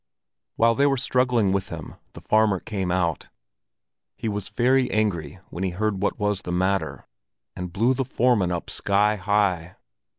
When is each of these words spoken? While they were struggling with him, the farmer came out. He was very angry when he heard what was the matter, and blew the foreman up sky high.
While 0.55 0.73
they 0.73 0.87
were 0.87 0.97
struggling 0.97 1.51
with 1.51 1.69
him, 1.69 1.93
the 2.13 2.21
farmer 2.21 2.59
came 2.59 2.89
out. 2.91 3.29
He 4.15 4.27
was 4.27 4.49
very 4.49 4.89
angry 4.89 5.37
when 5.51 5.63
he 5.63 5.69
heard 5.69 6.01
what 6.01 6.17
was 6.19 6.41
the 6.41 6.51
matter, 6.51 7.05
and 7.55 7.71
blew 7.71 7.93
the 7.93 8.03
foreman 8.03 8.51
up 8.51 8.71
sky 8.71 9.17
high. 9.17 9.75